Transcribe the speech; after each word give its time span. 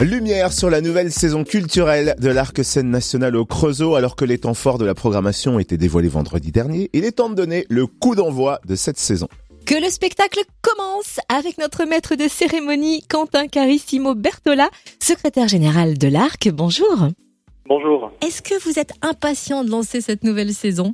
Lumière 0.00 0.52
sur 0.52 0.68
la 0.68 0.82
nouvelle 0.82 1.10
saison 1.10 1.42
culturelle 1.42 2.16
de 2.20 2.28
l'Arc 2.28 2.62
Scène 2.62 2.90
Nationale 2.90 3.34
au 3.34 3.46
Creusot 3.46 3.94
alors 3.94 4.14
que 4.14 4.26
les 4.26 4.36
temps 4.36 4.52
forts 4.52 4.76
de 4.76 4.84
la 4.84 4.94
programmation 4.94 5.58
étaient 5.58 5.78
dévoilés 5.78 6.08
vendredi 6.08 6.52
dernier. 6.52 6.90
Il 6.92 7.06
est 7.06 7.16
temps 7.16 7.30
de 7.30 7.34
donner 7.34 7.64
le 7.70 7.86
coup 7.86 8.14
d'envoi 8.14 8.60
de 8.66 8.74
cette 8.74 8.98
saison. 8.98 9.26
Que 9.64 9.74
le 9.74 9.88
spectacle 9.88 10.40
commence 10.60 11.18
avec 11.34 11.56
notre 11.56 11.86
maître 11.86 12.14
de 12.14 12.28
cérémonie 12.28 13.06
Quentin 13.08 13.48
Carissimo 13.48 14.14
Bertola, 14.14 14.68
secrétaire 15.00 15.48
général 15.48 15.96
de 15.96 16.08
l'Arc. 16.08 16.50
Bonjour. 16.52 17.08
Bonjour. 17.64 18.12
Est-ce 18.20 18.42
que 18.42 18.62
vous 18.68 18.78
êtes 18.78 18.92
impatient 19.00 19.64
de 19.64 19.70
lancer 19.70 20.02
cette 20.02 20.24
nouvelle 20.24 20.50
saison? 20.50 20.92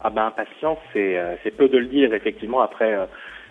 Ah 0.00 0.08
ben 0.08 0.24
impatient, 0.24 0.78
c'est 0.94 1.18
euh, 1.18 1.34
c'est 1.42 1.50
peu 1.50 1.68
de 1.68 1.76
le 1.76 1.86
dire 1.86 2.14
effectivement 2.14 2.62
après 2.62 2.94
euh, 2.94 3.04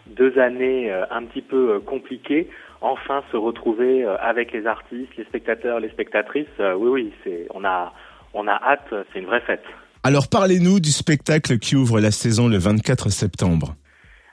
deux 0.07 0.39
années 0.39 0.91
euh, 0.91 1.05
un 1.11 1.23
petit 1.25 1.43
peu 1.43 1.79
compliquées 1.81 2.49
enfin 2.81 3.23
se 3.31 3.37
retrouver 3.37 4.03
euh, 4.03 4.15
avec 4.17 4.51
les 4.51 4.65
artistes, 4.65 5.15
les 5.17 5.25
spectateurs, 5.25 5.79
les 5.79 5.89
spectatrices. 5.89 6.47
Euh, 6.59 6.75
oui, 6.75 6.89
oui, 6.89 7.13
c'est, 7.23 7.47
on 7.53 7.63
a, 7.65 7.93
on 8.33 8.47
a 8.47 8.53
hâte. 8.53 8.93
C'est 9.11 9.19
une 9.19 9.25
vraie 9.25 9.41
fête. 9.41 9.63
Alors 10.03 10.27
parlez-nous 10.29 10.79
du 10.79 10.91
spectacle 10.91 11.57
qui 11.59 11.75
ouvre 11.75 11.99
la 11.99 12.11
saison 12.11 12.47
le 12.47 12.57
24 12.57 13.09
septembre. 13.09 13.75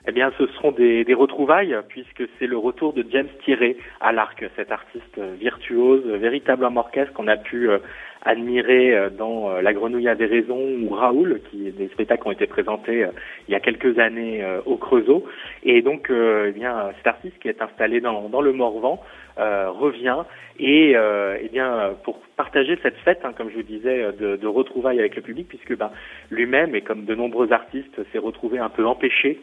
Eh 0.07 0.11
bien, 0.11 0.31
ce 0.37 0.45
seront 0.47 0.71
des, 0.71 1.03
des 1.03 1.15
retrouvailles, 1.15 1.75
puisque 1.89 2.23
c'est 2.37 2.45
le 2.45 2.57
retour 2.57 2.93
de 2.93 3.03
James 3.11 3.27
Thierry 3.43 3.75
à 3.99 4.11
l'arc, 4.11 4.43
cet 4.55 4.71
artiste 4.71 5.19
virtuose, 5.39 6.05
véritable 6.05 6.63
orchestre 6.63 7.11
qu'on 7.13 7.27
a 7.27 7.37
pu 7.37 7.69
euh, 7.69 7.79
admirer 8.25 8.93
euh, 8.93 9.09
dans 9.09 9.49
euh, 9.49 9.61
La 9.61 9.73
Grenouille 9.73 10.09
avait 10.09 10.25
raison 10.25 10.57
ou 10.57 10.89
Raoul, 10.89 11.39
qui 11.49 11.71
des 11.71 11.87
spectacles 11.89 12.27
ont 12.27 12.31
été 12.31 12.47
présentés 12.47 13.07
il 13.47 13.51
y 13.51 13.55
a 13.55 13.59
quelques 13.59 13.99
années 13.99 14.43
au 14.65 14.77
Creusot. 14.77 15.25
Et 15.63 15.81
donc, 15.81 16.09
eh 16.11 16.51
bien, 16.51 16.91
cet 16.97 17.07
artiste 17.07 17.37
qui 17.39 17.47
est 17.47 17.61
installé 17.61 18.01
dans, 18.01 18.29
dans 18.29 18.41
le 18.41 18.51
Morvan 18.53 19.01
revient 19.37 20.23
et 20.59 20.95
eh 20.95 21.49
bien 21.49 21.95
pour 22.03 22.19
partager 22.37 22.77
cette 22.81 22.97
fête, 22.97 23.19
hein, 23.23 23.33
comme 23.35 23.49
je 23.49 23.55
vous 23.55 23.63
disais, 23.63 24.11
de, 24.13 24.35
de 24.35 24.47
retrouvailles 24.47 24.99
avec 24.99 25.15
le 25.15 25.21
public, 25.21 25.47
puisque 25.47 25.77
ben, 25.77 25.91
lui-même 26.31 26.75
et 26.75 26.81
comme 26.81 27.05
de 27.05 27.15
nombreux 27.15 27.51
artistes 27.51 27.99
s'est 28.11 28.19
retrouvé 28.19 28.59
un 28.59 28.69
peu 28.69 28.85
empêché 28.85 29.39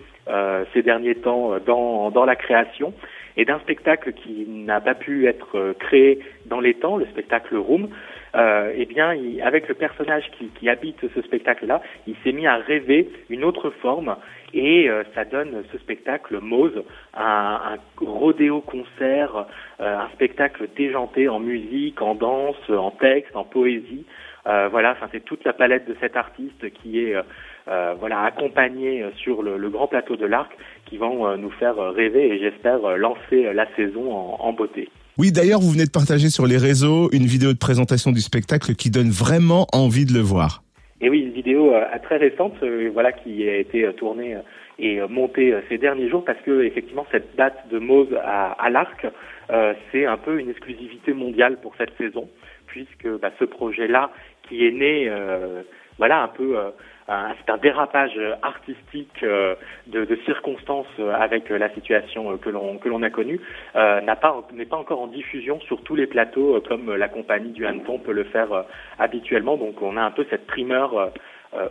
ces 0.72 0.82
derniers 0.82 1.16
temps 1.16 1.58
dans, 1.64 2.10
dans 2.10 2.24
la 2.24 2.36
création 2.36 2.92
et 3.36 3.44
d'un 3.44 3.60
spectacle 3.60 4.12
qui 4.12 4.46
n'a 4.48 4.80
pas 4.80 4.94
pu 4.94 5.26
être 5.26 5.74
créé 5.78 6.20
dans 6.46 6.60
les 6.60 6.74
temps, 6.74 6.96
le 6.96 7.06
spectacle 7.06 7.56
Room 7.56 7.88
euh, 8.34 8.72
eh 8.74 8.86
bien, 8.86 9.14
avec 9.42 9.68
le 9.68 9.74
personnage 9.74 10.24
qui, 10.58 10.68
habite 10.68 11.00
ce 11.14 11.22
spectacle-là, 11.22 11.82
il 12.06 12.16
s'est 12.24 12.32
mis 12.32 12.46
à 12.46 12.56
rêver 12.56 13.10
une 13.28 13.44
autre 13.44 13.70
forme 13.70 14.16
et 14.54 14.88
euh, 14.88 15.02
ça 15.14 15.24
donne 15.24 15.64
ce 15.70 15.78
spectacle 15.78 16.38
Mose, 16.40 16.82
un, 17.14 17.60
un 17.74 18.04
rodéo-concert, 18.04 19.46
euh, 19.80 19.98
un 19.98 20.08
spectacle 20.14 20.68
déjanté 20.76 21.28
en 21.28 21.40
musique, 21.40 22.00
en 22.00 22.14
danse, 22.14 22.56
en 22.70 22.90
texte, 22.90 23.36
en 23.36 23.44
poésie. 23.44 24.06
Euh, 24.46 24.68
voilà, 24.70 24.96
c'est 25.12 25.24
toute 25.24 25.44
la 25.44 25.52
palette 25.52 25.86
de 25.86 25.96
cet 26.00 26.16
artiste 26.16 26.70
qui 26.72 27.04
est 27.04 27.14
euh, 27.68 27.94
voilà 28.00 28.22
accompagné 28.22 29.04
sur 29.16 29.42
le, 29.42 29.68
grand 29.68 29.86
plateau 29.86 30.16
de 30.16 30.26
l'Arc, 30.26 30.50
qui 30.86 30.96
vont 30.96 31.36
nous 31.36 31.50
faire 31.50 31.76
rêver 31.76 32.34
et 32.34 32.38
j'espère 32.38 32.96
lancer 32.96 33.52
la 33.52 33.66
saison 33.76 34.10
en 34.10 34.52
beauté. 34.52 34.88
Oui, 35.18 35.30
d'ailleurs, 35.30 35.60
vous 35.60 35.70
venez 35.70 35.84
de 35.84 35.90
partager 35.90 36.30
sur 36.30 36.46
les 36.46 36.56
réseaux 36.56 37.10
une 37.12 37.26
vidéo 37.26 37.52
de 37.52 37.58
présentation 37.58 38.12
du 38.12 38.20
spectacle 38.20 38.74
qui 38.74 38.90
donne 38.90 39.10
vraiment 39.10 39.66
envie 39.74 40.06
de 40.06 40.14
le 40.14 40.20
voir. 40.20 40.62
Et 41.02 41.10
oui, 41.10 41.20
une 41.20 41.32
vidéo 41.32 41.74
euh, 41.74 41.84
très 42.02 42.16
récente, 42.16 42.54
euh, 42.62 42.88
voilà, 42.94 43.12
qui 43.12 43.46
a 43.46 43.56
été 43.58 43.84
euh, 43.84 43.92
tournée 43.92 44.38
et 44.78 45.00
montée 45.10 45.54
ces 45.68 45.76
derniers 45.76 46.08
jours 46.08 46.24
parce 46.24 46.40
que 46.40 46.62
effectivement 46.62 47.06
cette 47.12 47.36
date 47.36 47.68
de 47.70 47.78
Mose 47.78 48.08
à, 48.24 48.52
à 48.52 48.70
l'Arc, 48.70 49.06
c'est 49.92 50.06
un 50.06 50.16
peu 50.16 50.40
une 50.40 50.48
exclusivité 50.48 51.12
mondiale 51.12 51.58
pour 51.60 51.74
cette 51.76 51.94
saison, 51.98 52.26
puisque 52.66 53.06
bah, 53.20 53.30
ce 53.38 53.44
projet-là, 53.44 54.10
qui 54.48 54.66
est 54.66 54.72
né, 54.72 55.12
voilà, 55.98 56.22
un 56.22 56.28
peu 56.28 56.56
c'est 57.06 57.50
un 57.50 57.58
dérapage 57.58 58.18
artistique 58.42 59.22
euh, 59.22 59.54
de, 59.86 60.18
circonstances 60.24 60.86
euh, 60.98 61.12
avec 61.12 61.48
la 61.48 61.68
situation 61.74 62.32
euh, 62.32 62.36
que 62.36 62.48
l'on 62.48 62.78
que 62.78 62.88
l'on 62.88 63.02
a 63.02 63.10
connue 63.10 63.40
n'a 63.74 64.16
pas 64.16 64.42
n'est 64.52 64.66
pas 64.66 64.76
encore 64.76 65.00
en 65.00 65.08
diffusion 65.08 65.60
sur 65.60 65.82
tous 65.82 65.94
les 65.94 66.06
plateaux 66.06 66.60
comme 66.68 66.94
la 66.94 67.08
compagnie 67.08 67.50
du 67.50 67.66
Hanneton 67.66 67.98
peut 67.98 68.12
le 68.12 68.24
faire 68.24 68.64
habituellement. 68.98 69.56
Donc 69.56 69.82
on 69.82 69.96
a 69.96 70.02
un 70.02 70.10
peu 70.10 70.24
cette 70.30 70.46
primeur 70.46 71.12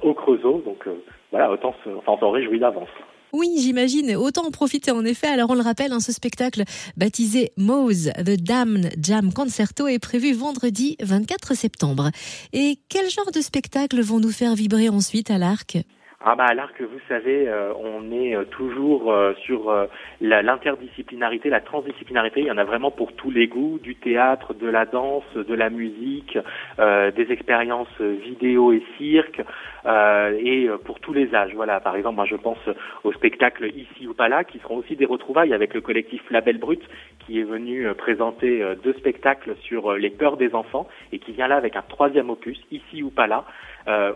au 0.02 0.14
Creusot. 0.14 0.62
Donc 0.66 0.88
voilà, 1.31 1.52
autant 1.52 1.75
enfin 1.86 2.12
on 2.12 2.18
s'en 2.18 2.31
réjouit 2.31 2.59
d'avance. 2.59 2.90
Oui, 3.34 3.50
j'imagine. 3.59 4.16
Autant 4.16 4.46
en 4.46 4.52
profiter 4.52 4.92
en 4.92 5.06
effet. 5.06 5.28
Alors 5.28 5.50
on 5.50 5.56
le 5.56 5.62
rappelle, 5.62 5.94
hein, 5.94 6.00
ce 6.00 6.12
spectacle 6.12 6.64
baptisé 6.97 7.52
Mose, 7.58 8.12
The 8.18 8.42
Damned 8.42 8.94
Jam 9.02 9.31
Concerto 9.34 9.88
est 9.88 10.00
prévu 10.00 10.34
vendredi 10.34 10.97
24 11.02 11.56
septembre. 11.56 12.12
Et 12.53 12.80
quel 12.90 13.09
genre 13.09 13.31
de 13.31 13.41
spectacle 13.41 14.02
vont 14.02 14.20
nous 14.20 14.31
faire 14.31 14.56
vibrer 14.56 14.90
ensuite 14.90 15.31
à 15.31 15.38
l'arc? 15.38 15.78
Ah 16.24 16.36
bah 16.36 16.46
à 16.48 16.54
l'arc, 16.54 16.80
vous 16.80 17.00
savez, 17.09 17.48
euh, 17.48 17.74
on 17.80 18.12
est 18.12 18.36
euh, 18.36 18.44
toujours 18.44 19.12
euh, 19.12 19.34
sur 19.44 19.74
l'interdisciplinarité, 20.20 21.50
la 21.50 21.62
transdisciplinarité. 21.62 22.42
Il 22.42 22.46
y 22.46 22.52
en 22.52 22.59
a 22.59 22.64
vraiment 22.64 22.92
pour 22.92 23.14
tous 23.14 23.32
les 23.32 23.48
goûts, 23.48 23.80
du 23.82 23.96
théâtre, 23.96 24.54
de 24.54 24.68
la 24.68 24.86
danse, 24.86 25.24
de 25.34 25.54
la 25.56 25.70
musique, 25.70 26.38
des 26.78 27.32
expériences 27.32 28.00
vidéo 28.00 28.72
et 28.72 28.84
cirque, 28.98 29.42
et 29.88 30.70
pour 30.86 31.00
tous 31.00 31.14
les 31.14 31.34
âges. 31.34 31.54
Voilà, 31.56 31.80
par 31.80 31.96
exemple, 31.96 32.18
moi 32.18 32.26
je 32.26 32.36
pense 32.36 32.59
au 33.03 33.12
spectacle 33.14 33.72
Ici 33.76 34.08
ou 34.08 34.14
pas 34.14 34.30
là, 34.30 34.44
qui 34.44 34.59
seront 34.59 34.78
aussi 34.78 34.96
des 34.96 35.06
retrouvailles 35.06 35.53
avec 35.53 35.74
le 35.74 35.82
collectif 35.82 36.22
Label 36.30 36.58
Brut, 36.58 36.82
qui 37.31 37.40
est 37.40 37.44
venu 37.44 37.88
présenter 37.94 38.62
deux 38.84 38.92
spectacles 38.94 39.56
sur 39.62 39.94
les 39.94 40.09
peurs 40.09 40.36
des 40.36 40.53
enfants, 40.53 40.88
et 41.14 41.19
qui 41.19 41.31
vient 41.31 41.47
là 41.47 41.56
avec 41.56 41.78
un 41.78 41.81
troisième 41.81 42.30
opus, 42.30 42.59
Ici 42.72 43.03
ou 43.03 43.09
pas 43.09 43.28
là, 43.28 43.46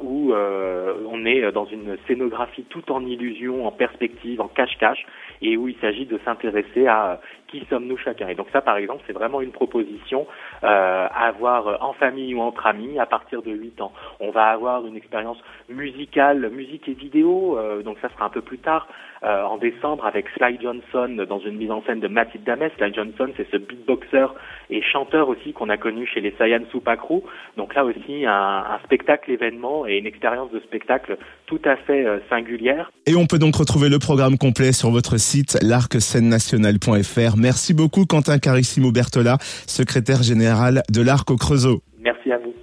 où 0.02 0.34
on 0.34 1.26
est 1.26 1.52
dans 1.54 1.66
une 1.66 1.98
scénographie 2.08 2.66
tout 2.70 2.92
en 2.92 3.06
illusion, 3.06 3.66
en 3.66 3.72
perspective, 3.72 4.42
en 4.42 4.50
cache-cache, 4.50 5.06
et 5.42 5.56
où 5.56 5.70
il 5.70 5.78
s'agit 5.78 6.06
de 6.06 6.20
s'intéresser 6.26 6.88
à 6.88 7.22
qui 7.60 7.66
sommes-nous 7.70 7.98
chacun. 7.98 8.28
Et 8.28 8.36
donc 8.36 8.48
ça, 8.52 8.62
par 8.62 8.78
exemple, 8.78 9.04
c'est 9.08 9.14
vraiment 9.14 9.42
une 9.42 9.52
proposition 9.52 10.28
euh, 10.64 11.08
à 11.10 11.28
avoir 11.28 11.82
en 11.84 11.94
famille 11.94 12.36
ou 12.36 12.42
entre 12.42 12.66
amis 12.68 13.00
à 13.00 13.06
partir 13.06 13.42
de 13.42 13.52
8 13.52 13.82
ans. 13.82 13.94
On 14.20 14.32
va 14.32 14.48
avoir 14.48 14.86
une 14.86 14.98
expérience 14.98 15.38
musicale, 15.70 16.50
musique 16.50 16.88
et 16.88 16.94
vidéo, 16.94 17.58
euh, 17.58 17.82
donc 17.82 17.98
ça 18.02 18.10
sera 18.10 18.26
un 18.26 18.30
peu 18.30 18.42
plus 18.42 18.60
tard, 18.60 18.88
euh, 19.24 19.44
en 19.44 19.58
décembre, 19.58 20.06
avec 20.06 20.28
Sly 20.38 20.60
Johnson 20.62 21.26
dans 21.28 21.40
une 21.40 21.56
mise 21.56 21.72
en 21.72 21.82
scène 21.84 22.00
de 22.00 22.08
Mathilde 22.08 22.44
Dames. 22.44 22.70
Sly 22.78 22.94
Johnson, 22.94 23.30
c'est 23.38 23.50
ce 23.50 23.58
beatboxer 23.58 24.28
et 24.70 24.82
chanteur 24.82 25.30
aussi 25.30 25.54
qu'on 25.54 25.70
a 25.70 25.78
connu 25.78 26.06
chez 26.08 26.22
les 26.22 26.34
Saiyan 26.38 26.62
Supakru. 26.72 27.22
Donc 27.58 27.74
là 27.76 27.86
aussi, 27.86 28.26
un, 28.26 28.64
spectacle 28.84 29.32
événement 29.32 29.88
et 29.88 29.98
une 29.98 30.06
expérience 30.06 30.52
de 30.52 30.60
spectacle 30.60 31.18
tout 31.48 31.62
à 31.66 31.76
fait 31.76 32.06
euh, 32.06 32.20
singulière. 32.30 32.92
Et 33.08 33.16
on 33.16 33.26
peut 33.26 33.40
donc 33.40 33.56
retrouver 33.56 33.90
le 33.90 34.00
programme 34.00 34.38
complet 34.38 34.72
sur 34.72 34.92
votre 34.92 35.18
site 35.18 35.58
l'arcscènenationale.fr. 35.62 37.38
Merci 37.46 37.76
beaucoup 37.76 38.08
Quentin 38.08 38.40
Carissimo 38.40 38.92
Bertola, 38.92 39.38
secrétaire 39.68 40.24
général 40.24 40.82
de 40.92 41.04
l'Arc 41.04 41.30
au 41.30 41.36
Creusot. 41.36 41.84
Merci 42.00 42.32
à 42.32 42.40
vous. 42.40 42.55